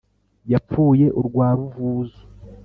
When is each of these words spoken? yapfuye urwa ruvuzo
yapfuye 0.51 1.05
urwa 1.19 1.47
ruvuzo 1.57 2.21